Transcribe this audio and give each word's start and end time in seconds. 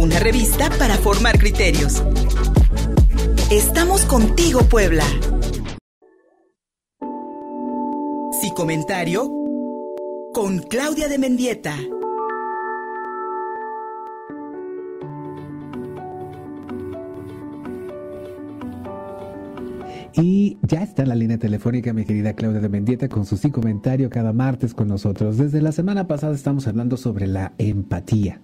una 0.00 0.18
revista 0.18 0.70
para 0.78 0.96
formar 0.96 1.38
criterios. 1.38 2.02
Estamos 3.50 4.06
contigo, 4.06 4.62
Puebla. 4.62 5.04
Si 8.40 8.50
comentario 8.54 9.30
con 10.32 10.60
Claudia 10.60 11.06
de 11.08 11.18
Mendieta. 11.18 11.76
Y 20.14 20.58
ya 20.62 20.82
está 20.82 21.02
en 21.02 21.08
la 21.08 21.14
línea 21.14 21.38
telefónica 21.38 21.92
mi 21.92 22.04
querida 22.04 22.32
Claudia 22.32 22.60
de 22.60 22.68
Mendieta 22.68 23.08
con 23.08 23.24
su 23.26 23.36
sí 23.36 23.50
comentario 23.50 24.10
cada 24.10 24.32
martes 24.32 24.74
con 24.74 24.88
nosotros. 24.88 25.38
Desde 25.38 25.62
la 25.62 25.70
semana 25.70 26.08
pasada 26.08 26.34
estamos 26.34 26.66
hablando 26.66 26.96
sobre 26.96 27.28
la 27.28 27.52
empatía, 27.58 28.40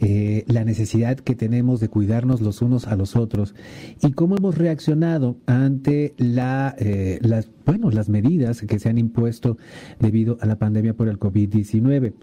eh, 0.00 0.44
la 0.46 0.64
necesidad 0.64 1.18
que 1.18 1.34
tenemos 1.34 1.80
de 1.80 1.88
cuidarnos 1.88 2.40
los 2.40 2.62
unos 2.62 2.86
a 2.86 2.96
los 2.96 3.14
otros 3.14 3.54
y 4.02 4.12
cómo 4.12 4.36
hemos 4.36 4.56
reaccionado 4.56 5.36
ante 5.44 6.14
la, 6.16 6.74
eh, 6.78 7.18
las, 7.20 7.50
bueno, 7.66 7.90
las 7.90 8.08
medidas 8.08 8.62
que 8.62 8.78
se 8.78 8.88
han 8.88 8.96
impuesto 8.96 9.58
debido 10.00 10.38
a 10.40 10.46
la 10.46 10.58
pandemia 10.58 10.94
por 10.94 11.08
el 11.08 11.18
COVID-19. 11.18 12.14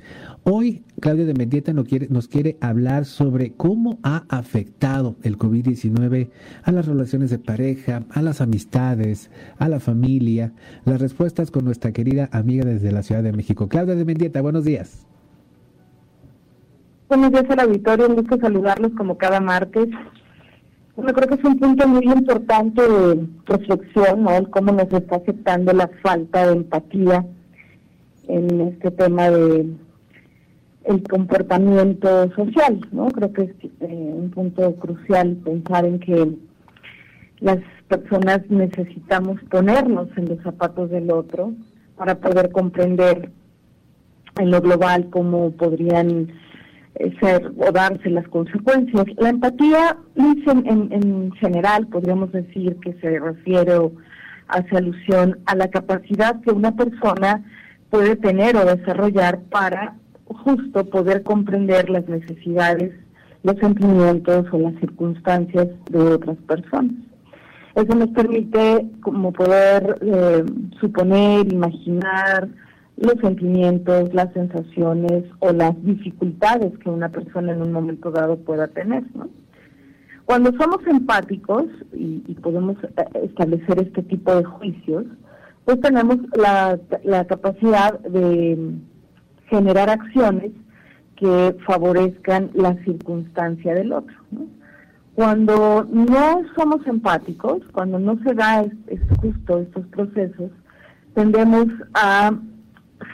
Hoy 0.44 0.84
Claudia 1.00 1.26
de 1.26 1.34
Mendieta 1.36 1.74
quiere, 1.84 2.08
nos 2.10 2.28
quiere 2.28 2.58
hablar 2.60 3.06
sobre 3.06 3.54
cómo 3.54 4.00
ha 4.04 4.26
afectado 4.30 5.16
el 5.22 5.38
COVID-19 5.38 6.30
a 6.64 6.72
las 6.72 6.88
relaciones 6.88 7.30
de 7.30 7.40
pareja, 7.40 8.04
a 8.10 8.22
las 8.22 8.42
amistades, 8.42 8.79
a 8.80 9.70
la 9.70 9.80
familia. 9.80 10.52
Las 10.86 11.02
respuestas 11.02 11.52
con 11.52 11.66
nuestra 11.66 11.92
querida 11.92 12.30
amiga 12.32 12.66
desde 12.66 12.92
la 12.92 13.04
Ciudad 13.04 13.24
de 13.24 13.34
México. 13.34 13.68
Claudia 13.68 13.96
de 13.96 14.06
Mendieta, 14.06 14.42
buenos 14.42 14.64
días. 14.64 15.06
Buenos 17.10 17.32
días 17.32 17.46
al 17.50 17.60
auditorio, 17.62 18.08
un 18.08 18.16
gusto 18.16 18.38
saludarlos 18.40 18.92
como 18.96 19.18
cada 19.18 19.40
martes. 19.40 19.88
Bueno, 20.96 21.14
creo 21.14 21.28
que 21.28 21.36
es 21.36 21.44
un 21.44 21.58
punto 21.58 21.88
muy 21.88 22.06
importante 22.06 22.82
de 22.82 23.28
reflexión, 23.46 24.24
¿no? 24.24 24.32
El 24.32 24.50
cómo 24.50 24.72
nos 24.72 24.92
está 24.94 25.16
afectando 25.16 25.74
la 25.74 25.90
falta 26.04 26.48
de 26.48 26.54
empatía 26.54 27.26
en 28.28 28.62
este 28.62 28.92
tema 28.92 29.30
de 29.30 29.68
el 30.86 31.04
comportamiento 31.04 32.32
social, 32.32 32.80
¿no? 32.92 33.08
Creo 33.08 33.34
que 33.34 33.44
es 33.44 33.52
eh, 33.82 34.14
un 34.14 34.30
punto 34.30 34.76
crucial 34.76 35.36
pensar 35.44 35.86
en 35.86 36.00
que 36.00 36.36
las 37.42 37.60
personas 37.88 38.42
necesitamos 38.50 39.42
ponernos 39.50 40.10
en 40.18 40.30
los 40.30 40.42
zapatos 40.44 40.90
del 40.90 41.12
otro 41.12 41.54
para 41.96 42.16
poder 42.16 42.52
comprender 42.52 43.32
en 44.38 44.52
lo 44.52 44.62
global 44.62 45.10
cómo 45.10 45.52
podrían 45.52 46.32
eh, 46.96 47.14
ser 47.20 47.52
o 47.58 47.72
darse 47.72 48.10
las 48.10 48.28
consecuencias. 48.28 49.06
La 49.18 49.30
empatía 49.30 49.98
en, 50.16 50.92
en 50.92 51.32
general 51.34 51.88
podríamos 51.88 52.32
decir 52.32 52.78
que 52.82 52.94
se 53.02 53.20
refiere 53.20 53.76
o 53.76 53.92
hace 54.48 54.78
alusión 54.78 55.40
a 55.46 55.56
la 55.56 55.70
capacidad 55.70 56.42
que 56.42 56.52
una 56.52 56.76
persona 56.76 57.44
puede 57.90 58.16
tener 58.16 58.56
o 58.56 58.66
desarrollar 58.66 59.40
para 59.50 59.96
justo 60.26 60.86
poder 60.90 61.24
comprender 61.24 61.90
las 61.90 62.08
necesidades, 62.08 62.94
los 63.44 63.58
sentimientos 63.58 64.46
o 64.52 64.60
las 64.60 64.76
circunstancias 64.80 65.68
de 65.90 66.00
otras 66.00 66.38
personas. 66.48 67.09
Eso 67.80 67.96
nos 67.96 68.10
permite 68.10 68.86
como 69.00 69.32
poder 69.32 70.00
eh, 70.02 70.44
suponer, 70.82 71.52
imaginar 71.52 72.50
los 72.98 73.14
sentimientos, 73.22 74.14
las 74.14 74.34
sensaciones 74.34 75.24
o 75.40 75.54
las 75.54 75.82
dificultades 75.86 76.78
que 76.80 76.90
una 76.90 77.08
persona 77.08 77.54
en 77.54 77.62
un 77.62 77.72
momento 77.72 78.12
dado 78.12 78.36
pueda 78.36 78.68
tener. 78.68 79.04
Cuando 80.26 80.52
somos 80.58 80.86
empáticos 80.88 81.68
y, 81.94 82.34
podemos 82.42 82.76
eh, 82.84 83.06
establecer 83.24 83.82
este 83.82 84.04
tipo 84.04 84.36
de 84.36 84.44
juicios, 84.44 85.06
pues 85.64 85.80
tenemos 85.80 86.18
la, 86.36 86.78
capacidad 87.28 87.98
de 88.02 88.58
generar 89.48 89.90
acciones 89.90 90.52
que 91.16 91.56
favorezcan 91.66 92.52
la 92.56 92.74
circunstancia 92.84 93.74
del 93.74 93.94
otro. 93.94 94.16
Cuando 95.20 95.86
no 95.92 96.44
somos 96.56 96.88
empáticos, 96.88 97.62
cuando 97.74 98.00
no 98.00 98.18
se 98.24 98.34
da 98.34 98.62
es, 98.62 98.72
justo 99.20 99.60
estos 99.60 99.86
procesos, 99.88 100.50
tendemos 101.14 101.66
a 101.94 102.32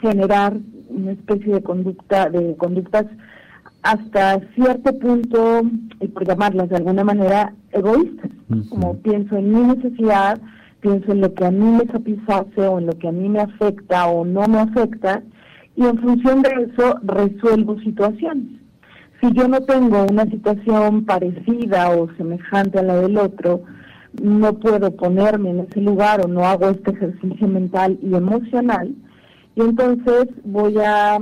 generar 0.00 0.56
una 0.88 1.10
especie 1.10 1.54
de 1.54 1.62
conducta, 1.64 2.30
de 2.30 2.54
conductas 2.58 3.06
hasta 3.82 4.38
cierto 4.54 4.96
punto, 5.00 5.62
y 5.98 6.06
por 6.06 6.24
llamarlas 6.24 6.68
de 6.68 6.76
alguna 6.76 7.02
manera, 7.02 7.52
egoístas. 7.72 8.30
Como 8.68 8.98
pienso 8.98 9.36
en 9.36 9.50
mi 9.50 9.74
necesidad, 9.74 10.40
pienso 10.78 11.10
en 11.10 11.22
lo 11.22 11.34
que 11.34 11.44
a 11.44 11.50
mí 11.50 11.72
me 11.72 11.90
satisface 11.90 12.68
o 12.68 12.78
en 12.78 12.86
lo 12.86 12.92
que 12.92 13.08
a 13.08 13.12
mí 13.12 13.28
me 13.28 13.40
afecta 13.40 14.06
o 14.06 14.24
no 14.24 14.46
me 14.46 14.60
afecta, 14.60 15.24
y 15.74 15.84
en 15.84 15.98
función 15.98 16.42
de 16.42 16.70
eso 16.70 17.00
resuelvo 17.02 17.80
situaciones 17.80 18.65
si 19.20 19.32
yo 19.32 19.48
no 19.48 19.60
tengo 19.62 20.04
una 20.10 20.24
situación 20.24 21.04
parecida 21.04 21.90
o 21.90 22.08
semejante 22.16 22.78
a 22.78 22.82
la 22.82 22.96
del 22.96 23.16
otro, 23.16 23.62
no 24.22 24.54
puedo 24.54 24.90
ponerme 24.96 25.50
en 25.50 25.60
ese 25.60 25.80
lugar 25.80 26.24
o 26.24 26.28
no 26.28 26.44
hago 26.44 26.68
este 26.68 26.90
ejercicio 26.90 27.48
mental 27.48 27.98
y 28.02 28.14
emocional, 28.14 28.94
y 29.54 29.60
entonces 29.60 30.26
voy 30.44 30.76
a 30.78 31.18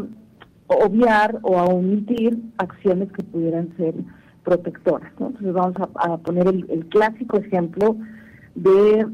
obviar 0.66 1.38
o 1.42 1.58
a 1.58 1.64
omitir 1.64 2.38
acciones 2.58 3.12
que 3.12 3.22
pudieran 3.22 3.74
ser 3.76 3.94
protectoras. 4.44 5.10
Entonces 5.18 5.52
vamos 5.52 5.76
a, 5.94 6.16
poner 6.18 6.46
el, 6.48 6.86
clásico 6.86 7.38
ejemplo 7.38 7.96
de 8.54 9.06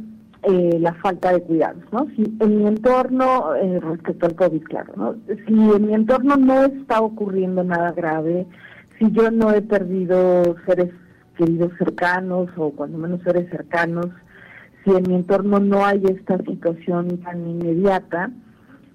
eh, 0.42 0.78
la 0.80 0.94
falta 0.94 1.32
de 1.32 1.42
cuidados. 1.42 1.82
¿no? 1.92 2.06
Si 2.16 2.22
en 2.40 2.58
mi 2.58 2.66
entorno, 2.66 3.54
eh, 3.54 3.80
respecto 3.80 4.26
al 4.26 4.34
COVID, 4.34 4.62
claro, 4.64 4.92
¿no? 4.96 5.14
si 5.26 5.52
en 5.52 5.86
mi 5.86 5.94
entorno 5.94 6.36
no 6.36 6.64
está 6.64 7.00
ocurriendo 7.00 7.62
nada 7.62 7.92
grave, 7.92 8.46
si 9.00 9.10
yo 9.12 9.30
no 9.30 9.50
he 9.50 9.62
perdido 9.62 10.56
seres 10.66 10.90
queridos 11.36 11.72
cercanos 11.78 12.50
o 12.56 12.70
cuando 12.70 12.98
menos 12.98 13.22
seres 13.22 13.48
cercanos, 13.50 14.08
si 14.84 14.90
en 14.90 15.02
mi 15.08 15.14
entorno 15.14 15.58
no 15.58 15.84
hay 15.84 16.02
esta 16.04 16.36
situación 16.38 17.18
tan 17.22 17.48
inmediata, 17.48 18.30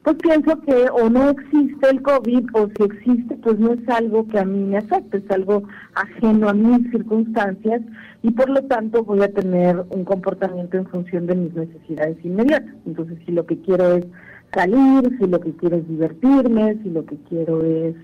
pues 0.04 0.18
pienso 0.18 0.62
que 0.62 0.88
o 0.92 1.10
no 1.10 1.32
existe 1.32 1.90
el 1.90 2.04
COVID 2.04 2.50
o 2.54 2.70
si 2.78 2.84
existe, 2.84 3.36
pues 3.38 3.58
no 3.58 3.74
es 3.74 3.90
algo 3.90 4.28
que 4.28 4.38
a 4.38 4.46
mí 4.46 4.64
me 4.64 4.78
afecte, 4.78 5.18
es 5.18 5.32
algo 5.32 5.64
ajeno 5.96 6.50
a 6.50 6.54
mis 6.54 6.92
circunstancias 6.92 7.82
y 8.22 8.30
por 8.30 8.50
lo 8.50 8.62
tanto 8.66 9.04
voy 9.04 9.24
a 9.24 9.34
tener 9.34 9.84
un 9.90 10.06
comportamiento 10.06 10.78
en 10.78 10.86
función 10.86 11.26
de 11.26 11.36
mis 11.36 11.56
necesidades 11.56 12.18
inmediatas. 12.24 12.76
Entonces, 12.86 13.18
si 13.26 13.32
lo 13.32 13.48
que 13.48 13.60
quiero 13.62 13.96
es 13.96 14.06
salir, 14.54 15.18
si 15.20 15.26
lo 15.26 15.40
que 15.40 15.54
quiero 15.54 15.78
es 15.78 15.88
divertirme, 15.88 16.78
si 16.84 16.92
lo 16.92 17.04
que 17.04 17.18
quiero 17.28 17.64
es 17.66 17.96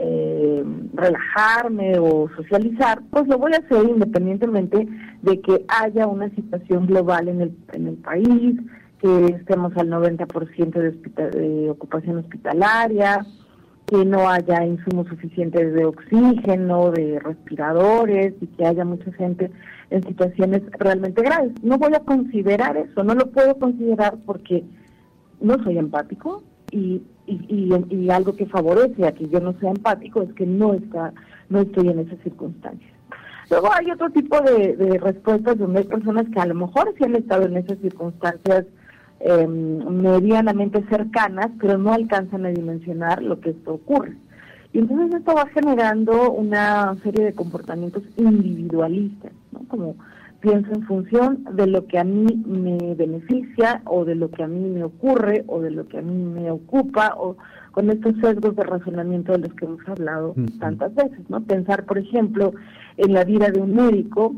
eh, 0.00 0.64
relajarme 0.94 1.98
o 1.98 2.28
socializar, 2.36 3.02
pues 3.10 3.26
lo 3.26 3.36
voy 3.36 3.52
a 3.52 3.58
hacer 3.58 3.88
independientemente 3.88 4.86
de 5.22 5.40
que 5.40 5.64
haya 5.66 6.06
una 6.06 6.30
situación 6.30 6.86
global 6.86 7.26
en 7.28 7.40
el, 7.40 7.56
en 7.72 7.88
el 7.88 7.96
país, 7.96 8.60
que 9.00 9.26
estemos 9.26 9.76
al 9.76 9.90
90% 9.90 10.70
de, 10.72 11.30
de 11.30 11.70
ocupación 11.70 12.18
hospitalaria, 12.18 13.26
que 13.86 14.04
no 14.04 14.28
haya 14.28 14.64
insumos 14.64 15.08
suficientes 15.08 15.74
de 15.74 15.84
oxígeno, 15.84 16.90
de 16.92 17.18
respiradores 17.18 18.34
y 18.40 18.46
que 18.46 18.66
haya 18.66 18.84
mucha 18.84 19.10
gente 19.12 19.50
en 19.90 20.02
situaciones 20.04 20.62
realmente 20.78 21.22
graves. 21.22 21.52
No 21.62 21.78
voy 21.78 21.94
a 21.94 22.00
considerar 22.00 22.76
eso, 22.76 23.02
no 23.02 23.14
lo 23.14 23.30
puedo 23.30 23.58
considerar 23.58 24.16
porque 24.26 24.64
no 25.40 25.54
soy 25.64 25.78
empático 25.78 26.44
y 26.70 27.02
y, 27.28 27.84
y, 27.90 28.10
algo 28.10 28.34
que 28.34 28.46
favorece 28.46 29.06
a 29.06 29.12
que 29.12 29.28
yo 29.28 29.40
no 29.40 29.52
sea 29.60 29.70
empático 29.70 30.22
es 30.22 30.32
que 30.32 30.46
no 30.46 30.74
está 30.74 31.12
no 31.48 31.60
estoy 31.60 31.88
en 31.88 32.00
esas 32.00 32.18
circunstancias. 32.20 32.92
Luego 33.50 33.72
hay 33.72 33.90
otro 33.90 34.10
tipo 34.10 34.40
de, 34.40 34.98
respuestas 35.02 35.56
donde 35.58 35.80
hay 35.80 35.86
personas 35.86 36.26
que 36.32 36.40
a 36.40 36.46
lo 36.46 36.54
mejor 36.54 36.94
sí 36.96 37.04
han 37.04 37.16
estado 37.16 37.46
en 37.46 37.56
esas 37.56 37.78
circunstancias 37.78 38.66
em, 39.20 40.02
medianamente 40.02 40.84
cercanas, 40.90 41.48
pero 41.58 41.78
no 41.78 41.92
alcanzan 41.92 42.44
a 42.44 42.50
dimensionar 42.50 43.22
lo 43.22 43.40
que 43.40 43.50
esto 43.50 43.74
ocurre. 43.74 44.16
Y 44.74 44.80
entonces 44.80 45.20
esto 45.20 45.34
va 45.34 45.46
generando 45.46 46.30
una 46.30 46.94
serie 47.02 47.24
de 47.24 47.32
comportamientos 47.32 48.02
individualistas, 48.18 49.32
¿no? 49.50 49.60
Como 49.68 49.96
pienso 50.40 50.72
en 50.72 50.82
función 50.84 51.44
de 51.52 51.66
lo 51.66 51.86
que 51.86 51.98
a 51.98 52.04
mí 52.04 52.26
me 52.46 52.94
beneficia 52.94 53.82
o 53.86 54.04
de 54.04 54.14
lo 54.14 54.30
que 54.30 54.44
a 54.44 54.46
mí 54.46 54.68
me 54.70 54.84
ocurre 54.84 55.44
o 55.48 55.60
de 55.60 55.70
lo 55.70 55.86
que 55.88 55.98
a 55.98 56.02
mí 56.02 56.14
me 56.14 56.50
ocupa 56.50 57.14
o 57.16 57.36
con 57.72 57.90
estos 57.90 58.14
sesgos 58.20 58.54
de 58.56 58.64
razonamiento 58.64 59.32
de 59.32 59.38
los 59.38 59.54
que 59.54 59.64
hemos 59.64 59.86
hablado 59.88 60.34
tantas 60.58 60.94
veces, 60.94 61.28
¿no? 61.28 61.42
Pensar, 61.42 61.84
por 61.86 61.98
ejemplo, 61.98 62.52
en 62.96 63.14
la 63.14 63.24
vida 63.24 63.50
de 63.50 63.60
un 63.60 63.74
médico 63.74 64.34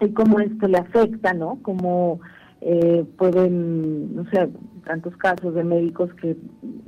y 0.00 0.08
cómo 0.10 0.40
esto 0.40 0.68
le 0.68 0.78
afecta, 0.78 1.32
¿no? 1.34 1.58
Como 1.62 2.20
eh, 2.60 3.04
pueden, 3.18 4.16
no 4.16 4.24
sé, 4.30 4.48
tantos 4.84 5.16
casos 5.16 5.54
de 5.54 5.64
médicos 5.64 6.12
que 6.14 6.36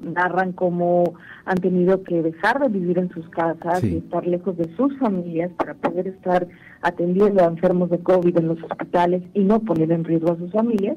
narran 0.01 0.53
cómo 0.53 1.15
han 1.45 1.57
tenido 1.57 2.03
que 2.03 2.23
dejar 2.23 2.61
de 2.61 2.69
vivir 2.69 2.99
en 2.99 3.11
sus 3.11 3.29
casas 3.31 3.83
y 3.85 3.99
estar 3.99 4.27
lejos 4.27 4.57
de 4.57 4.75
sus 4.77 4.97
familias 4.99 5.51
para 5.59 5.75
poder 5.75 6.09
estar 6.09 6.47
atendiendo 6.83 7.43
a 7.43 7.49
enfermos 7.49 7.91
de 7.91 7.99
COVID 7.99 8.39
en 8.39 8.49
los 8.49 8.63
hospitales 8.63 9.23
y 9.35 9.45
no 9.45 9.61
poner 9.61 9.93
en 9.93 10.05
riesgo 10.05 10.33
a 10.33 10.39
sus 10.39 10.53
familias. 10.53 10.97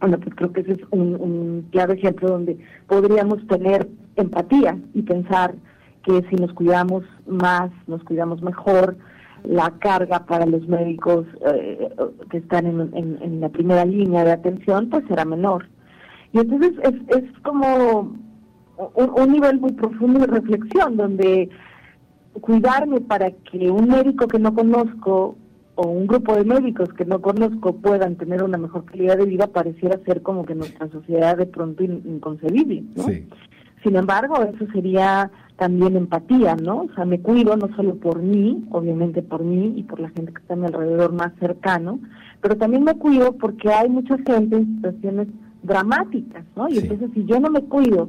Bueno, 0.00 0.18
pues 0.18 0.34
creo 0.34 0.52
que 0.52 0.60
ese 0.60 0.72
es 0.72 0.80
un, 0.90 1.14
un 1.16 1.68
claro 1.70 1.94
ejemplo 1.94 2.28
donde 2.28 2.58
podríamos 2.86 3.46
tener 3.46 3.88
empatía 4.16 4.78
y 4.94 5.02
pensar 5.02 5.54
que 6.04 6.22
si 6.30 6.36
nos 6.36 6.52
cuidamos 6.52 7.04
más, 7.26 7.70
nos 7.86 8.02
cuidamos 8.04 8.42
mejor, 8.42 8.96
la 9.46 9.70
carga 9.78 10.26
para 10.26 10.46
los 10.46 10.66
médicos 10.68 11.26
eh, 11.52 11.88
que 12.30 12.38
están 12.38 12.66
en, 12.66 13.40
la 13.40 13.48
primera 13.48 13.84
línea 13.84 14.24
de 14.24 14.32
atención 14.32 14.90
pues 14.90 15.04
será 15.08 15.24
menor. 15.24 15.68
Y 16.32 16.38
entonces 16.40 16.72
es, 16.82 17.22
es 17.22 17.38
como 17.42 18.16
un, 18.94 19.32
nivel 19.32 19.60
muy 19.60 19.72
profundo 19.72 20.20
de 20.20 20.26
reflexión 20.26 20.96
donde 20.96 21.48
cuidarme 22.40 23.00
para 23.00 23.30
que 23.30 23.70
un 23.70 23.88
médico 23.88 24.26
que 24.28 24.38
no 24.38 24.54
conozco 24.54 25.36
o 25.76 25.86
un 25.88 26.06
grupo 26.06 26.34
de 26.34 26.44
médicos 26.44 26.88
que 26.94 27.04
no 27.04 27.20
conozco 27.20 27.76
puedan 27.76 28.16
tener 28.16 28.42
una 28.42 28.58
mejor 28.58 28.84
calidad 28.84 29.18
de 29.18 29.26
vida 29.26 29.46
pareciera 29.46 29.98
ser 30.04 30.22
como 30.22 30.44
que 30.44 30.54
nuestra 30.54 30.88
sociedad 30.90 31.36
de 31.36 31.46
pronto 31.46 31.84
inconcebible. 31.84 32.84
Sin 33.82 33.96
embargo, 33.96 34.42
eso 34.42 34.66
sería 34.72 35.30
también 35.56 35.96
empatía, 35.96 36.54
¿no? 36.56 36.82
O 36.82 36.94
sea, 36.94 37.04
me 37.04 37.20
cuido 37.20 37.56
no 37.56 37.74
solo 37.74 37.96
por 37.96 38.22
mí, 38.22 38.64
obviamente 38.70 39.22
por 39.22 39.42
mí 39.42 39.72
y 39.76 39.82
por 39.82 40.00
la 40.00 40.10
gente 40.10 40.32
que 40.32 40.40
está 40.40 40.54
a 40.54 40.56
mi 40.56 40.66
alrededor 40.66 41.12
más 41.12 41.32
cercano, 41.40 41.98
pero 42.40 42.56
también 42.56 42.84
me 42.84 42.94
cuido 42.94 43.32
porque 43.32 43.70
hay 43.70 43.88
mucha 43.88 44.16
gente 44.18 44.56
en 44.56 44.76
situaciones 44.76 45.28
dramáticas, 45.62 46.44
¿no? 46.54 46.68
Y 46.68 46.78
entonces 46.78 47.10
si 47.14 47.24
yo 47.24 47.40
no 47.40 47.50
me 47.50 47.62
cuido, 47.62 48.08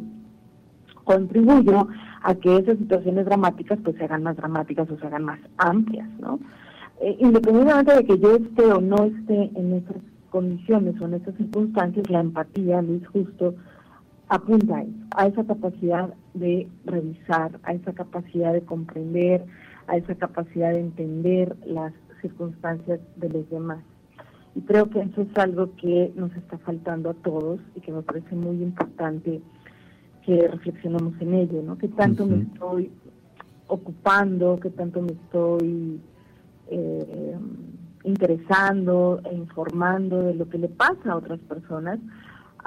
contribuyo 1.05 1.87
a 2.21 2.35
que 2.35 2.57
esas 2.57 2.77
situaciones 2.77 3.25
dramáticas 3.25 3.79
pues 3.81 3.95
se 3.95 4.03
hagan 4.03 4.23
más 4.23 4.35
dramáticas 4.35 4.89
o 4.89 4.97
se 4.97 5.07
hagan 5.07 5.23
más 5.23 5.39
amplias, 5.57 6.09
¿no? 6.19 6.39
Eh, 6.99 7.15
independientemente 7.19 7.95
de 7.95 8.05
que 8.05 8.19
yo 8.19 8.35
esté 8.35 8.65
o 8.73 8.81
no 8.81 9.05
esté 9.05 9.51
en 9.55 9.73
esas 9.73 9.97
condiciones 10.29 10.99
o 10.99 11.05
en 11.05 11.13
esas 11.13 11.35
circunstancias, 11.35 12.09
la 12.09 12.19
empatía, 12.19 12.81
Luis, 12.81 13.07
justo 13.07 13.55
apunta 14.29 14.83
a 15.11 15.27
esa 15.27 15.43
capacidad 15.45 16.13
de 16.33 16.67
revisar, 16.85 17.59
a 17.63 17.73
esa 17.73 17.93
capacidad 17.93 18.53
de 18.53 18.61
comprender, 18.61 19.45
a 19.87 19.97
esa 19.97 20.15
capacidad 20.15 20.73
de 20.73 20.81
entender 20.81 21.55
las 21.65 21.93
circunstancias 22.21 22.99
de 23.15 23.29
los 23.29 23.49
demás. 23.49 23.79
Y 24.55 24.61
creo 24.61 24.89
que 24.89 25.01
eso 25.01 25.21
es 25.21 25.37
algo 25.37 25.75
que 25.75 26.11
nos 26.15 26.35
está 26.35 26.57
faltando 26.57 27.11
a 27.11 27.13
todos 27.13 27.59
y 27.75 27.81
que 27.81 27.91
me 27.91 28.01
parece 28.01 28.35
muy 28.35 28.61
importante 28.61 29.39
que 30.25 30.47
reflexionemos 30.47 31.13
en 31.21 31.33
ello, 31.35 31.61
¿no? 31.63 31.77
Que 31.77 31.87
tanto 31.87 32.25
me 32.25 32.41
estoy 32.41 32.91
ocupando, 33.67 34.59
que 34.59 34.69
tanto 34.71 35.01
me 35.01 35.13
estoy 35.13 36.01
eh, 36.69 37.37
interesando 38.03 39.21
e 39.29 39.35
informando 39.35 40.23
de 40.23 40.33
lo 40.33 40.49
que 40.49 40.57
le 40.57 40.69
pasa 40.69 41.11
a 41.11 41.17
otras 41.17 41.39
personas, 41.41 41.99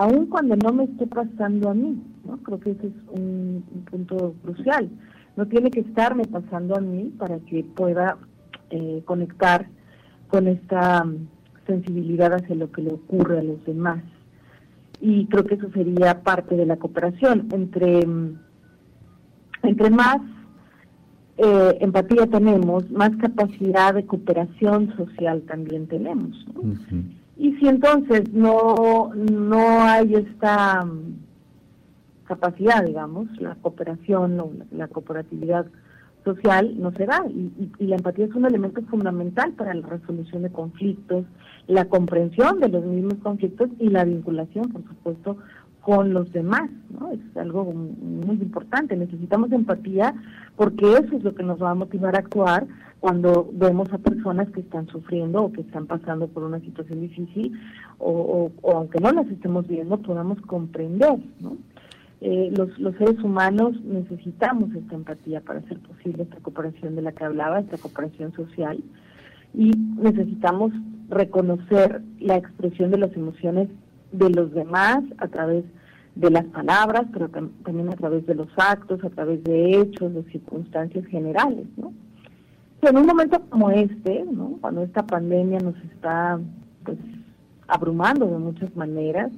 aun 0.00 0.26
cuando 0.26 0.56
no 0.56 0.73
me 0.73 0.85
esté 0.85 1.06
pasando 1.06 1.69
a 1.69 1.75
mí, 1.75 2.02
¿no? 2.25 2.38
Creo 2.38 2.58
que 2.58 2.70
ese 2.70 2.87
es 2.87 2.94
un, 3.11 3.62
punto 3.91 4.35
crucial. 4.43 4.88
No 5.37 5.47
tiene 5.47 5.70
que 5.70 5.81
estarme 5.81 6.25
pasando 6.25 6.75
a 6.75 6.81
mí 6.81 7.12
para 7.19 7.38
que 7.41 7.64
pueda 7.64 8.17
eh, 8.70 9.02
conectar 9.05 9.67
con 10.29 10.49
esta 10.49 11.05
mm, 11.05 11.29
sensibilidad 11.67 12.32
hacia 12.32 12.56
lo 12.56 12.73
que 12.73 12.81
le 12.81 12.94
ocurre 12.94 13.41
a 13.41 13.43
los 13.43 13.62
demás. 13.67 14.02
Y 15.02 15.26
creo 15.26 15.44
que 15.44 15.56
eso 15.56 15.70
sería 15.73 16.23
parte 16.23 16.56
de 16.56 16.64
la 16.64 16.76
cooperación. 16.76 17.49
Entre, 17.53 18.06
mm, 18.06 18.38
entre 19.64 19.91
más 19.91 20.23
eh, 21.37 21.76
empatía 21.81 22.26
tenemos, 22.26 22.91
más 22.91 23.14
capacidad 23.17 23.93
de 23.93 24.06
cooperación 24.06 24.96
social 24.96 25.43
también 25.43 25.87
tenemos. 25.88 26.46
Y 27.40 27.54
si 27.54 27.69
entonces 27.69 28.31
no, 28.34 29.12
no 29.14 29.82
hay 29.82 30.14
esta 30.14 30.84
mm, 30.84 31.14
capacidad, 32.25 32.84
digamos, 32.84 33.28
la 33.40 33.54
cooperación 33.54 34.38
o 34.38 34.52
la, 34.72 34.88
cooperatividad 34.88 35.64
social 36.22 36.78
no 36.78 36.92
se 36.92 37.06
da. 37.06 37.25
Y, 37.31 37.70
y, 37.78 37.87
la 37.87 37.96
empatía 37.96 38.26
es 38.26 38.34
un 38.34 38.44
elemento 38.44 38.82
fundamental 38.90 39.52
para 39.52 39.72
la 39.72 39.87
resolución 39.87 40.42
de 40.42 40.50
conflictos, 40.50 41.25
la 41.66 41.87
comprensión 41.87 42.60
de 42.60 42.69
los 42.69 42.84
mismos 42.84 43.14
conflictos 43.22 43.70
y 43.78 43.88
la 43.88 44.04
vinculación, 44.04 44.69
por 44.69 44.82
supuesto, 44.82 45.38
con 45.81 46.12
los 46.12 46.31
demás, 46.34 46.69
¿no? 46.90 47.10
Es 47.10 47.36
algo 47.38 47.64
muy 47.72 48.36
importante. 48.36 48.98
Necesitamos 48.98 49.50
empatía 49.52 50.14
porque 50.56 50.84
eso 50.93 51.16
es 51.16 51.25
lo 51.25 51.34
que 51.34 51.43
nos 51.43 51.62
va 51.62 51.70
a 51.70 51.75
motivar 51.75 52.16
a 52.16 52.19
actuar 52.19 52.66
cuando 53.00 53.49
vemos 53.52 53.91
a 53.93 53.99
personas 53.99 54.49
que 54.50 54.61
están 54.61 54.87
sufriendo 54.88 55.43
o 55.43 55.52
que 55.52 55.62
están 55.62 55.87
pasando 55.87 56.29
por 56.29 56.43
una 56.43 56.61
situación 56.61 57.00
difícil 57.00 57.58
o, 57.99 58.50
aunque 58.62 59.00
no 59.00 59.11
las 59.11 59.26
estemos 59.29 59.67
viendo, 59.67 59.99
podamos 59.99 60.41
comprender, 60.43 61.19
¿no? 61.41 61.56
Eh, 62.23 62.52
los, 62.55 62.79
los 62.79 62.94
seres 62.97 63.19
humanos 63.25 63.82
necesitamos 63.82 64.75
esta 64.75 64.94
empatía 64.94 65.41
para 65.41 65.61
hacer 65.61 65.79
posible 65.79 66.25
esta 66.25 66.37
cooperación 66.41 66.94
de 66.94 67.00
la 67.00 67.12
que 67.12 67.25
hablaba, 67.25 67.61
esta 67.61 67.79
cooperación 67.79 68.35
social, 68.35 68.85
y 69.55 69.70
necesitamos 69.96 70.73
reconocer 71.08 72.03
la 72.19 72.37
expresión 72.37 72.91
de 72.91 72.99
las 72.99 73.17
emociones 73.17 73.69
de 74.12 74.29
los 74.29 74.53
demás 74.53 75.03
a 75.17 75.29
través 75.29 75.64
de 76.14 76.31
las 76.31 76.44
palabras, 76.46 77.06
pero 77.12 77.29
también 77.29 77.88
a 77.88 77.96
través 77.96 78.26
de 78.26 78.35
los 78.35 78.49
actos, 78.56 79.03
a 79.03 79.11
través 79.11 79.43
de 79.44 79.81
hechos, 79.81 80.12
de 80.12 80.23
circunstancias 80.25 81.06
generales, 81.06 81.67
¿no? 81.79 81.93
En 82.82 82.97
un 82.97 83.06
momento 83.06 83.41
como 83.49 83.71
este, 83.71 84.25
¿no? 84.25 84.59
Cuando 84.61 84.82
esta 84.82 85.06
pandemia 85.06 85.59
nos 85.61 85.77
está 85.93 86.38
pues 86.85 86.99
abrumando 87.69 88.27
de 88.27 88.38
muchas 88.38 88.75
maneras 88.77 89.31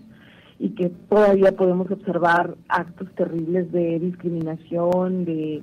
y 0.58 0.70
que 0.70 0.90
todavía 1.08 1.52
podemos 1.52 1.90
observar 1.90 2.54
actos 2.68 3.08
terribles 3.14 3.70
de 3.72 3.98
discriminación, 3.98 5.24
de 5.24 5.62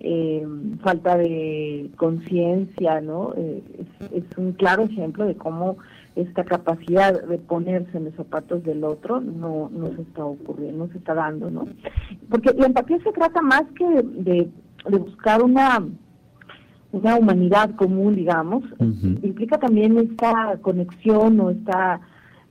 eh, 0.00 0.46
falta 0.82 1.16
de 1.16 1.90
conciencia, 1.96 3.00
¿no? 3.00 3.34
Eh, 3.36 3.62
es, 4.12 4.38
un 4.38 4.52
claro 4.52 4.84
ejemplo 4.84 5.26
de 5.26 5.34
cómo 5.34 5.76
esta 6.14 6.44
capacidad 6.44 7.20
de 7.20 7.38
ponerse 7.38 7.96
en 7.96 8.04
los 8.04 8.14
zapatos 8.14 8.62
del 8.62 8.84
otro 8.84 9.20
no, 9.20 9.68
no 9.72 9.88
se 9.88 10.02
está 10.02 10.24
ocurriendo, 10.24 10.86
no 10.86 10.92
se 10.92 10.98
está 10.98 11.14
dando, 11.14 11.50
¿no? 11.50 11.66
Porque 12.30 12.52
la 12.56 12.66
empatía 12.66 12.98
se 13.02 13.12
trata 13.12 13.42
más 13.42 13.64
que 13.76 13.84
de, 14.02 14.48
buscar 14.88 15.42
una 15.42 15.84
una 16.92 17.16
humanidad 17.16 17.74
común, 17.76 18.16
digamos, 18.16 18.64
implica 18.80 19.58
también 19.58 19.98
esta 19.98 20.56
conexión 20.62 21.38
o 21.40 21.50
esta 21.50 22.00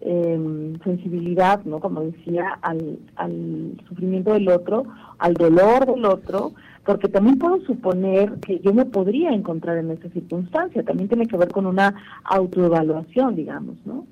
eh, 0.02 0.74
sensibilidad, 0.84 1.64
¿no? 1.66 1.80
Como 1.80 2.02
decía, 2.02 2.60
al, 2.62 3.00
al 3.16 3.74
sufrimiento 3.88 4.34
del 4.34 4.50
otro, 4.50 4.86
al 5.18 5.34
dolor 5.34 5.88
del 5.88 6.06
otro, 6.06 6.54
porque 6.86 7.08
también 7.10 7.40
puedo 7.40 7.60
suponer 7.62 8.34
que 8.40 8.60
yo 8.60 8.74
me 8.74 8.86
podría 8.86 9.32
encontrar 9.32 9.78
en 9.78 9.92
esa 9.92 10.10
circunstancia, 10.10 10.84
también 10.84 11.10
tiene 11.10 11.26
que 11.26 11.38
ver 11.38 11.52
con 11.52 11.66
una 11.66 11.96
autoevaluación, 12.24 13.36
digamos, 13.36 13.76
¿no? 13.86 14.06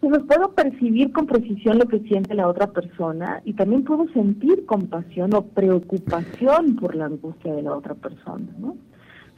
Entonces 0.00 0.28
puedo 0.28 0.52
percibir 0.52 1.10
con 1.10 1.26
precisión 1.26 1.78
lo 1.78 1.86
que 1.86 1.98
siente 2.00 2.34
la 2.34 2.46
otra 2.46 2.68
persona 2.68 3.40
y 3.44 3.54
también 3.54 3.82
puedo 3.82 4.06
sentir 4.12 4.64
compasión 4.64 5.34
o 5.34 5.42
preocupación 5.42 6.76
por 6.76 6.94
la 6.94 7.06
angustia 7.06 7.52
de 7.52 7.62
la 7.62 7.74
otra 7.74 7.94
persona, 7.94 8.46
¿no? 8.60 8.76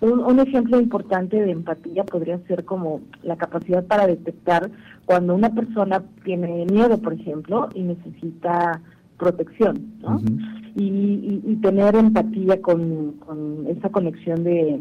Un, 0.00 0.21
un, 0.21 0.40
ejemplo 0.40 0.80
importante 0.80 1.40
de 1.40 1.50
empatía 1.50 2.04
podría 2.04 2.38
ser 2.47 2.64
como 2.64 3.02
la 3.23 3.37
capacidad 3.37 3.85
para 3.85 4.07
detectar 4.07 4.71
cuando 5.04 5.35
una 5.35 5.54
persona 5.54 6.02
tiene 6.25 6.64
miedo, 6.64 6.97
por 6.99 7.12
ejemplo, 7.12 7.69
y 7.75 7.83
necesita 7.83 8.80
protección, 9.19 9.92
¿no? 10.00 10.21
y, 10.75 11.57
tener 11.62 11.95
empatía 11.95 12.61
con, 12.61 13.14
esa 13.69 13.90
conexión 13.90 14.45
de 14.45 14.80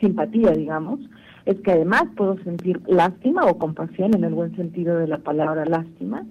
simpatía, 0.00 0.52
digamos, 0.52 1.00
es 1.44 1.60
que 1.60 1.72
además 1.72 2.04
puedo 2.16 2.38
sentir 2.42 2.80
lástima 2.86 3.44
o 3.44 3.58
compasión 3.58 4.14
en 4.14 4.24
el 4.24 4.34
buen 4.34 4.56
sentido 4.56 4.96
de 4.98 5.06
la 5.06 5.18
palabra 5.18 5.64
lástima 5.66 6.24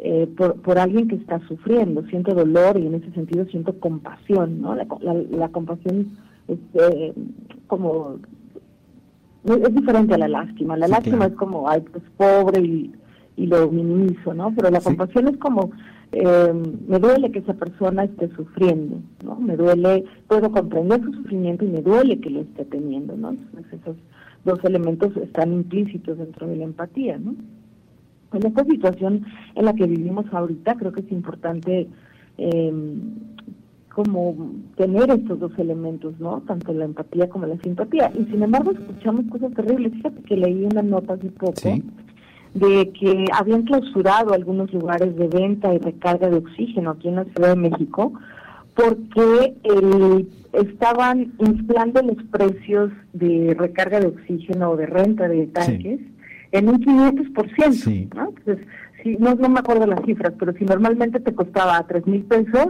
eh, 0.00 0.28
por, 0.36 0.60
por 0.60 0.78
alguien 0.78 1.06
que 1.06 1.16
está 1.16 1.38
sufriendo, 1.46 2.04
siento 2.06 2.34
dolor 2.34 2.78
y 2.78 2.86
en 2.86 2.94
ese 2.94 3.12
sentido 3.12 3.44
siento 3.46 3.78
compasión, 3.78 4.60
¿no? 4.60 4.74
La, 4.74 4.86
la, 5.30 5.48
compasión 5.50 6.16
es 6.52 6.58
eh, 6.74 7.12
como 7.66 8.16
es 9.44 9.74
diferente 9.74 10.14
a 10.14 10.18
la 10.18 10.28
lástima. 10.28 10.76
La 10.76 10.88
lástima 10.88 11.26
es 11.26 11.32
como, 11.34 11.68
ay, 11.68 11.80
pues 11.80 12.04
pobre 12.16 12.60
y, 12.60 12.92
y 13.36 13.46
lo 13.46 13.70
minimizo, 13.70 14.34
¿no? 14.34 14.52
Pero 14.54 14.70
la 14.70 14.80
compasión 14.80 15.28
es 15.28 15.36
como 15.38 15.70
eh, 16.12 16.52
me 16.88 16.98
duele 16.98 17.30
que 17.30 17.38
esa 17.38 17.54
persona 17.54 18.04
esté 18.04 18.28
sufriendo, 18.34 19.00
¿no? 19.24 19.36
Me 19.36 19.56
duele, 19.56 20.04
puedo 20.26 20.50
comprender 20.50 21.00
su 21.02 21.12
sufrimiento 21.12 21.64
y 21.64 21.68
me 21.68 21.82
duele 21.82 22.18
que 22.18 22.30
lo 22.30 22.40
esté 22.40 22.64
teniendo, 22.64 23.16
¿no? 23.16 23.30
Entonces 23.30 23.80
eso 23.80 23.92
es 23.92 23.96
dos 24.44 24.58
elementos 24.64 25.16
están 25.18 25.52
implícitos 25.52 26.18
dentro 26.18 26.48
de 26.48 26.56
la 26.56 26.64
empatía, 26.64 27.18
¿no? 27.18 27.36
En 28.32 28.46
esta 28.46 28.64
situación 28.64 29.24
en 29.54 29.64
la 29.64 29.74
que 29.74 29.86
vivimos 29.86 30.26
ahorita, 30.32 30.74
creo 30.76 30.92
que 30.92 31.00
es 31.00 31.12
importante 31.12 31.88
eh, 32.38 32.72
como 34.02 34.52
tener 34.76 35.10
estos 35.10 35.40
dos 35.40 35.52
elementos, 35.58 36.18
¿no? 36.18 36.42
Tanto 36.46 36.72
la 36.72 36.84
empatía 36.84 37.28
como 37.28 37.46
la 37.46 37.56
simpatía. 37.58 38.10
Y 38.14 38.24
sin 38.30 38.42
embargo 38.42 38.72
escuchamos 38.72 39.26
cosas 39.30 39.52
terribles. 39.54 39.92
Fíjate 39.92 40.22
que 40.22 40.36
leí 40.36 40.64
una 40.64 40.82
nota 40.82 41.14
hace 41.14 41.28
poco 41.30 41.52
de 42.54 42.90
que 42.98 43.24
habían 43.32 43.62
clausurado 43.62 44.32
algunos 44.32 44.72
lugares 44.72 45.14
de 45.16 45.28
venta 45.28 45.72
y 45.72 45.78
recarga 45.78 46.28
de 46.28 46.38
oxígeno 46.38 46.90
aquí 46.90 47.08
en 47.08 47.16
la 47.16 47.24
Ciudad 47.24 47.50
de 47.50 47.56
México 47.56 48.12
porque 48.74 49.54
el, 49.62 50.28
estaban 50.52 51.32
inflando 51.38 52.02
los 52.02 52.16
precios 52.30 52.90
de 53.12 53.54
recarga 53.58 54.00
de 54.00 54.08
oxígeno 54.08 54.70
o 54.70 54.76
de 54.76 54.86
renta 54.86 55.28
de 55.28 55.46
tanques 55.48 56.00
en 56.52 56.68
un 56.68 56.80
500%, 56.80 58.14
¿no? 58.14 58.28
Entonces, 58.28 58.66
si, 59.02 59.16
no, 59.16 59.34
no 59.34 59.48
me 59.48 59.60
acuerdo 59.60 59.86
las 59.86 60.04
cifras, 60.04 60.32
pero 60.38 60.52
si 60.54 60.64
normalmente 60.64 61.20
te 61.20 61.34
costaba 61.34 61.86
tres 61.86 62.06
mil 62.06 62.22
pesos, 62.22 62.68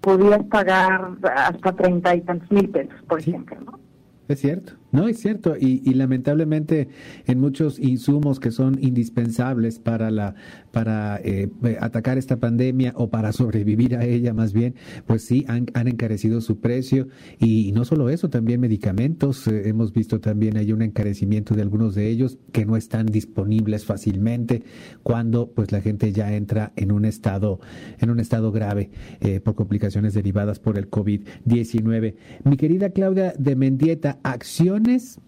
podías 0.00 0.42
pagar 0.44 1.12
hasta 1.34 1.72
treinta 1.72 2.14
y 2.14 2.20
tantos 2.22 2.50
mil 2.50 2.68
pesos, 2.68 2.94
por 3.08 3.20
ejemplo, 3.20 3.56
¿no? 3.60 3.80
Es 4.28 4.40
cierto. 4.40 4.79
No, 4.92 5.06
es 5.06 5.20
cierto, 5.20 5.54
y, 5.58 5.80
lamentablemente 5.94 6.88
en 7.26 7.38
muchos 7.38 7.78
insumos 7.78 8.40
que 8.40 8.50
son 8.50 8.78
indispensables 8.82 9.78
para 9.78 10.10
la 10.10 10.34
para 10.72 11.20
eh, 11.24 11.50
atacar 11.80 12.16
esta 12.16 12.36
pandemia 12.36 12.92
o 12.94 13.10
para 13.10 13.32
sobrevivir 13.32 13.96
a 13.96 14.04
ella 14.04 14.32
más 14.32 14.52
bien, 14.52 14.76
pues 15.06 15.24
sí 15.24 15.44
han, 15.48 15.66
han 15.74 15.88
encarecido 15.88 16.40
su 16.40 16.60
precio 16.60 17.08
y, 17.38 17.72
no 17.72 17.84
solo 17.84 18.08
eso, 18.08 18.30
también 18.30 18.60
medicamentos. 18.60 19.46
Eh, 19.48 19.68
hemos 19.68 19.92
visto 19.92 20.20
también 20.20 20.56
hay 20.56 20.72
un 20.72 20.82
encarecimiento 20.82 21.54
de 21.54 21.62
algunos 21.62 21.94
de 21.94 22.08
ellos 22.08 22.38
que 22.52 22.66
no 22.66 22.76
están 22.76 23.06
disponibles 23.06 23.84
fácilmente 23.84 24.62
cuando 25.02 25.50
pues 25.50 25.72
la 25.72 25.80
gente 25.80 26.12
ya 26.12 26.34
entra 26.34 26.72
en 26.76 26.92
un 26.92 27.04
estado 27.04 27.60
en 27.98 28.10
un 28.10 28.20
estado 28.20 28.52
grave 28.52 28.90
eh, 29.20 29.40
por 29.40 29.54
complicaciones 29.54 30.14
derivadas 30.14 30.58
por 30.58 30.78
el 30.78 30.90
COVID-19. 30.90 32.14
Mi 32.44 32.56
querida 32.56 32.90
Claudia 32.90 33.34
de 33.38 33.56
Mendieta, 33.56 34.18
acción 34.22 34.79
Antunes. 34.80 35.18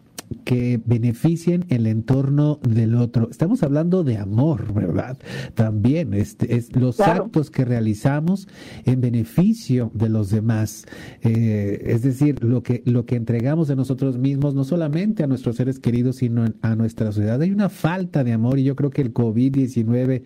Que 0.44 0.80
beneficien 0.84 1.64
el 1.68 1.86
entorno 1.86 2.58
del 2.62 2.94
otro. 2.94 3.28
Estamos 3.30 3.62
hablando 3.62 4.04
de 4.04 4.18
amor, 4.18 4.72
¿verdad? 4.72 5.18
También 5.54 6.14
este, 6.14 6.56
es 6.56 6.74
los 6.74 7.00
actos 7.00 7.50
que 7.50 7.64
realizamos 7.64 8.48
en 8.84 9.00
beneficio 9.00 9.90
de 9.94 10.08
los 10.08 10.30
demás. 10.30 10.86
Eh, 11.22 11.82
es 11.86 12.02
decir, 12.02 12.42
lo 12.42 12.62
que, 12.62 12.82
lo 12.86 13.06
que 13.06 13.16
entregamos 13.16 13.68
de 13.68 13.76
nosotros 13.76 14.18
mismos, 14.18 14.54
no 14.54 14.64
solamente 14.64 15.22
a 15.22 15.26
nuestros 15.26 15.56
seres 15.56 15.78
queridos, 15.78 16.16
sino 16.16 16.44
a 16.62 16.74
nuestra 16.74 17.12
sociedad. 17.12 17.40
Hay 17.40 17.50
una 17.50 17.68
falta 17.68 18.24
de 18.24 18.32
amor 18.32 18.58
y 18.58 18.64
yo 18.64 18.76
creo 18.76 18.90
que 18.90 19.02
el 19.02 19.12
COVID-19, 19.12 20.24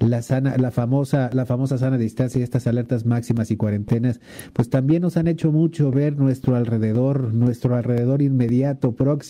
la 0.00 0.22
sana, 0.22 0.56
la 0.58 0.70
famosa, 0.70 1.30
la 1.32 1.46
famosa 1.46 1.78
sana 1.78 1.98
distancia 1.98 2.40
y 2.40 2.42
estas 2.42 2.66
alertas 2.66 3.06
máximas 3.06 3.50
y 3.50 3.56
cuarentenas, 3.56 4.20
pues 4.52 4.68
también 4.68 5.02
nos 5.02 5.16
han 5.16 5.28
hecho 5.28 5.52
mucho 5.52 5.90
ver 5.90 6.16
nuestro 6.16 6.56
alrededor, 6.56 7.34
nuestro 7.34 7.76
alrededor 7.76 8.22
inmediato, 8.22 8.92
próximo 8.92 9.23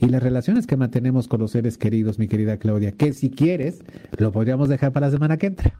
y 0.00 0.08
las 0.08 0.22
relaciones 0.22 0.66
que 0.66 0.76
mantenemos 0.76 1.28
con 1.28 1.40
los 1.40 1.50
seres 1.50 1.78
queridos, 1.78 2.18
mi 2.18 2.28
querida 2.28 2.56
Claudia, 2.58 2.92
que 2.92 3.12
si 3.12 3.30
quieres, 3.30 3.82
lo 4.18 4.32
podríamos 4.32 4.68
dejar 4.68 4.92
para 4.92 5.06
la 5.06 5.12
semana 5.12 5.36
que 5.36 5.48
entra. 5.48 5.72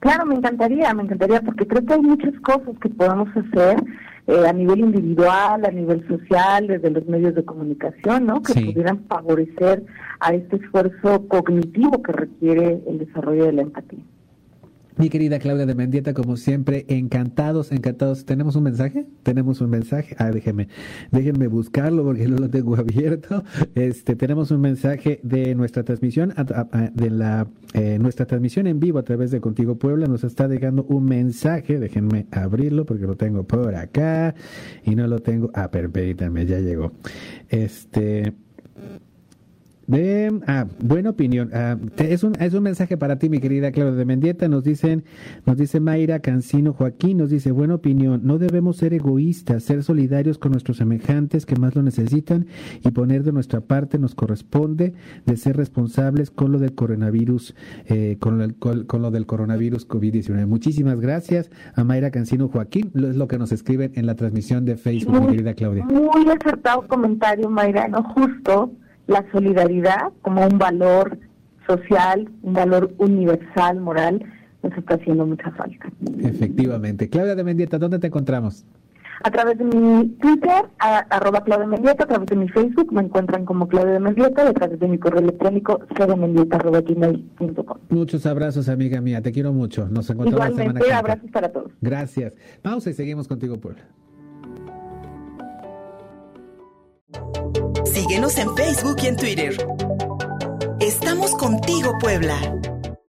Claro, 0.00 0.26
me 0.26 0.34
encantaría, 0.34 0.92
me 0.94 1.04
encantaría, 1.04 1.40
porque 1.40 1.66
creo 1.66 1.84
que 1.86 1.94
hay 1.94 2.00
muchas 2.00 2.34
cosas 2.40 2.76
que 2.80 2.88
podemos 2.88 3.28
hacer 3.36 3.76
eh, 4.26 4.46
a 4.48 4.52
nivel 4.52 4.80
individual, 4.80 5.64
a 5.64 5.70
nivel 5.70 6.06
social, 6.08 6.66
desde 6.66 6.90
los 6.90 7.06
medios 7.06 7.34
de 7.34 7.44
comunicación, 7.44 8.26
¿no? 8.26 8.42
Que 8.42 8.54
pudieran 8.54 9.04
favorecer 9.08 9.84
a 10.20 10.34
este 10.34 10.56
esfuerzo 10.56 11.26
cognitivo 11.28 12.02
que 12.02 12.12
requiere 12.12 12.82
el 12.88 12.98
desarrollo 12.98 13.46
de 13.46 13.52
la 13.52 13.62
empatía. 13.62 14.02
Mi 14.98 15.08
querida 15.08 15.38
Claudia 15.38 15.64
de 15.64 15.74
Mendieta, 15.74 16.12
como 16.12 16.36
siempre, 16.36 16.84
encantados, 16.88 17.72
encantados. 17.72 18.26
¿Tenemos 18.26 18.56
un 18.56 18.64
mensaje? 18.64 19.06
Tenemos 19.22 19.62
un 19.62 19.70
mensaje. 19.70 20.14
Ah, 20.18 20.30
déjenme, 20.30 20.68
déjenme 21.10 21.46
buscarlo 21.46 22.04
porque 22.04 22.28
no 22.28 22.36
lo 22.36 22.50
tengo 22.50 22.76
abierto. 22.76 23.42
Este, 23.74 24.16
tenemos 24.16 24.50
un 24.50 24.60
mensaje 24.60 25.18
de 25.22 25.54
nuestra 25.54 25.82
transmisión, 25.82 26.34
de 26.92 27.10
la 27.10 27.48
eh, 27.72 27.98
nuestra 27.98 28.26
transmisión 28.26 28.66
en 28.66 28.80
vivo 28.80 28.98
a 28.98 29.02
través 29.02 29.30
de 29.30 29.40
Contigo 29.40 29.76
Puebla. 29.76 30.06
Nos 30.06 30.24
está 30.24 30.46
dejando 30.46 30.84
un 30.84 31.04
mensaje. 31.06 31.78
Déjenme 31.78 32.26
abrirlo 32.30 32.84
porque 32.84 33.06
lo 33.06 33.16
tengo 33.16 33.44
por 33.44 33.74
acá 33.74 34.34
y 34.84 34.94
no 34.94 35.06
lo 35.06 35.20
tengo. 35.20 35.50
Ah, 35.54 35.70
permítanme, 35.70 36.44
ya 36.44 36.58
llegó. 36.58 36.92
Este. 37.48 38.34
De, 39.92 40.40
ah, 40.46 40.64
buena 40.82 41.10
opinión. 41.10 41.50
Ah, 41.52 41.76
es, 41.98 42.24
un, 42.24 42.32
es 42.40 42.54
un 42.54 42.62
mensaje 42.62 42.96
para 42.96 43.18
ti, 43.18 43.28
mi 43.28 43.40
querida 43.40 43.72
Claudia 43.72 43.92
de 43.92 44.06
Mendieta. 44.06 44.48
Nos 44.48 44.64
dicen, 44.64 45.04
nos 45.44 45.58
dice 45.58 45.80
Mayra 45.80 46.20
Cancino 46.20 46.72
Joaquín, 46.72 47.18
nos 47.18 47.28
dice, 47.28 47.52
buena 47.52 47.74
opinión. 47.74 48.22
No 48.24 48.38
debemos 48.38 48.78
ser 48.78 48.94
egoístas, 48.94 49.64
ser 49.64 49.82
solidarios 49.82 50.38
con 50.38 50.52
nuestros 50.52 50.78
semejantes 50.78 51.44
que 51.44 51.56
más 51.56 51.76
lo 51.76 51.82
necesitan 51.82 52.46
y 52.82 52.90
poner 52.90 53.22
de 53.22 53.32
nuestra 53.32 53.60
parte 53.60 53.98
nos 53.98 54.14
corresponde 54.14 54.94
de 55.26 55.36
ser 55.36 55.58
responsables 55.58 56.30
con 56.30 56.52
lo 56.52 56.58
del 56.58 56.74
coronavirus, 56.74 57.54
eh, 57.84 58.16
con, 58.18 58.38
lo, 58.38 58.48
con, 58.86 59.02
lo 59.02 59.10
del 59.10 59.26
coronavirus 59.26 59.86
COVID-19. 59.86 60.46
Muchísimas 60.46 61.00
gracias 61.00 61.50
a 61.74 61.84
Mayra 61.84 62.10
Cancino 62.10 62.48
Joaquín. 62.48 62.90
Lo, 62.94 63.10
es 63.10 63.16
lo 63.16 63.28
que 63.28 63.36
nos 63.36 63.52
escriben 63.52 63.92
en 63.94 64.06
la 64.06 64.14
transmisión 64.14 64.64
de 64.64 64.76
Facebook, 64.76 65.20
mi 65.20 65.26
querida 65.26 65.52
Claudia. 65.52 65.84
Muy 65.84 66.30
acertado 66.30 66.88
comentario, 66.88 67.50
Mayra, 67.50 67.88
no 67.88 68.02
justo 68.02 68.72
la 69.06 69.24
solidaridad 69.32 70.12
como 70.22 70.46
un 70.46 70.58
valor 70.58 71.18
social, 71.66 72.30
un 72.42 72.54
valor 72.54 72.92
universal, 72.98 73.80
moral, 73.80 74.24
nos 74.62 74.76
está 74.76 74.94
haciendo 74.94 75.26
mucha 75.26 75.50
falta. 75.52 75.90
Efectivamente. 76.20 77.08
Claudia 77.08 77.34
de 77.34 77.44
Mendieta, 77.44 77.78
¿dónde 77.78 77.98
te 77.98 78.06
encontramos? 78.08 78.64
A 79.24 79.30
través 79.30 79.56
de 79.56 79.64
mi 79.64 80.08
Twitter, 80.20 80.64
arroba 80.78 81.44
Claudia 81.44 81.66
Mendieta, 81.66 82.04
a 82.04 82.06
través 82.08 82.28
de 82.28 82.34
mi 82.34 82.48
Facebook, 82.48 82.92
me 82.92 83.02
encuentran 83.02 83.44
como 83.44 83.68
Claudia 83.68 83.92
de 83.92 84.00
Mendieta, 84.00 84.44
y 84.44 84.48
a 84.48 84.52
través 84.52 84.80
de 84.80 84.88
mi 84.88 84.98
correo 84.98 85.20
electrónico, 85.20 85.80
gmail.com. 85.96 87.78
Muchos 87.88 88.26
abrazos, 88.26 88.68
amiga 88.68 89.00
mía, 89.00 89.22
te 89.22 89.30
quiero 89.30 89.52
mucho. 89.52 89.88
Nos 89.88 90.10
encontramos 90.10 90.50
la 90.50 90.56
semana 90.56 90.80
que 90.80 90.92
abrazos 90.92 91.30
para 91.30 91.52
todos. 91.52 91.70
Gracias. 91.80 92.32
Pausa 92.62 92.90
y 92.90 92.94
seguimos 92.94 93.28
contigo, 93.28 93.58
Puebla. 93.60 93.82
Síguenos 97.84 98.38
en 98.38 98.54
Facebook 98.56 98.96
y 99.02 99.06
en 99.06 99.16
Twitter. 99.16 99.66
Estamos 100.80 101.32
contigo, 101.32 101.92
Puebla. 102.00 102.38